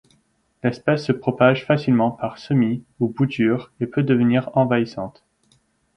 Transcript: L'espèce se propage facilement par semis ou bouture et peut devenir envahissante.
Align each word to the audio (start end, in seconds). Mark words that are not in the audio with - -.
L'espèce 0.63 1.05
se 1.05 1.11
propage 1.11 1.63
facilement 1.63 2.09
par 2.09 2.39
semis 2.39 2.83
ou 2.99 3.07
bouture 3.09 3.71
et 3.79 3.85
peut 3.85 4.01
devenir 4.01 4.49
envahissante. 4.57 5.23